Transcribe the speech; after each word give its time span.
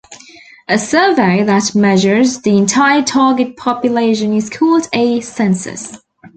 A 0.67 0.79
survey 0.79 1.43
that 1.43 1.75
measures 1.75 2.39
the 2.41 2.57
entire 2.57 3.03
target 3.03 3.55
population 3.55 4.33
is 4.33 4.49
called 4.49 4.89
a 4.93 5.19
census. 5.21 5.95